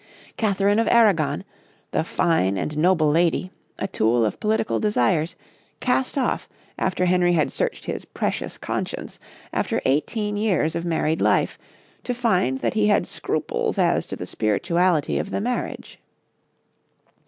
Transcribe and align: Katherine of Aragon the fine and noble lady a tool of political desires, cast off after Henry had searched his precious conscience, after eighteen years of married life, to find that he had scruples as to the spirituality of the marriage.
Katherine 0.35 0.79
of 0.79 0.87
Aragon 0.89 1.43
the 1.91 2.03
fine 2.03 2.57
and 2.57 2.75
noble 2.75 3.11
lady 3.11 3.51
a 3.77 3.87
tool 3.87 4.25
of 4.25 4.39
political 4.39 4.79
desires, 4.79 5.35
cast 5.79 6.17
off 6.17 6.49
after 6.79 7.05
Henry 7.05 7.33
had 7.33 7.51
searched 7.51 7.85
his 7.85 8.03
precious 8.03 8.57
conscience, 8.57 9.19
after 9.53 9.79
eighteen 9.85 10.37
years 10.37 10.73
of 10.75 10.85
married 10.85 11.21
life, 11.21 11.59
to 12.03 12.15
find 12.15 12.61
that 12.61 12.73
he 12.73 12.87
had 12.87 13.05
scruples 13.05 13.77
as 13.77 14.07
to 14.07 14.15
the 14.15 14.25
spirituality 14.25 15.19
of 15.19 15.29
the 15.29 15.39
marriage. 15.39 15.99